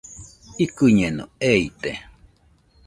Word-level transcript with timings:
Ikɨñeno, 0.63 1.25
eite 1.49 1.91